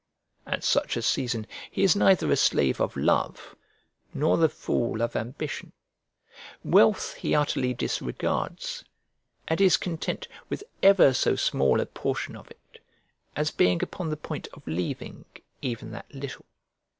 At 0.47 0.63
such 0.63 0.97
a 0.97 1.03
season 1.03 1.45
he 1.69 1.83
is 1.83 1.95
neither 1.95 2.31
a 2.31 2.35
slave 2.35 2.81
of 2.81 2.97
love 2.97 3.55
nor 4.15 4.35
the 4.35 4.49
fool 4.49 4.99
of 4.99 5.15
ambition; 5.15 5.73
wealth 6.63 7.13
he 7.13 7.35
utterly 7.35 7.75
disregards, 7.75 8.83
and 9.47 9.61
is 9.61 9.77
content 9.77 10.27
with 10.49 10.63
ever 10.81 11.13
so 11.13 11.35
small 11.35 11.79
a 11.79 11.85
portion 11.85 12.35
of 12.35 12.49
it, 12.49 12.79
as 13.35 13.51
being 13.51 13.83
upon 13.83 14.09
the 14.09 14.17
point 14.17 14.47
of 14.53 14.63
leaving 14.65 15.25
even 15.61 15.91
that 15.91 16.11
little. 16.11 16.45